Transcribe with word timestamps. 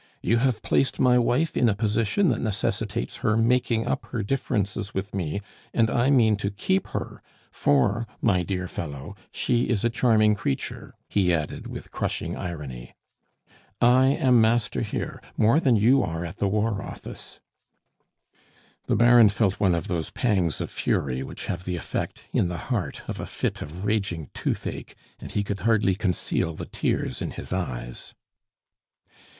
"You 0.23 0.37
have 0.37 0.63
placed 0.63 0.99
my 0.99 1.19
wife 1.19 1.55
in 1.55 1.69
a 1.69 1.75
position 1.75 2.29
that 2.29 2.41
necessitates 2.41 3.17
her 3.17 3.37
making 3.37 3.85
up 3.85 4.07
her 4.07 4.23
differences 4.23 4.95
with 4.95 5.13
me, 5.13 5.41
and 5.75 5.91
I 5.91 6.09
mean 6.09 6.37
to 6.37 6.49
keep 6.49 6.87
her; 6.87 7.21
for, 7.51 8.07
my 8.19 8.41
dear 8.41 8.67
fellow, 8.67 9.15
she 9.31 9.65
is 9.65 9.85
a 9.85 9.91
charming 9.91 10.33
creature," 10.33 10.95
he 11.07 11.31
added, 11.31 11.67
with 11.67 11.91
crushing 11.91 12.35
irony. 12.35 12.95
"I 13.79 14.07
am 14.07 14.41
master 14.41 14.81
here 14.81 15.21
more 15.37 15.59
than 15.59 15.75
you 15.75 16.01
are 16.01 16.25
at 16.25 16.37
the 16.37 16.47
War 16.47 16.81
Office." 16.81 17.39
The 18.87 18.95
Baron 18.95 19.29
felt 19.29 19.59
one 19.59 19.75
of 19.75 19.87
those 19.87 20.09
pangs 20.09 20.59
of 20.61 20.71
fury 20.71 21.21
which 21.21 21.45
have 21.45 21.63
the 21.63 21.75
effect, 21.75 22.21
in 22.33 22.47
the 22.47 22.57
heart, 22.57 23.03
of 23.07 23.19
a 23.19 23.27
fit 23.27 23.61
of 23.61 23.85
raging 23.85 24.31
toothache, 24.33 24.95
and 25.19 25.31
he 25.31 25.43
could 25.43 25.59
hardly 25.59 25.93
conceal 25.93 26.55
the 26.55 26.65
tears 26.65 27.21
in 27.21 27.29
his 27.29 27.53
eyes. 27.53 28.15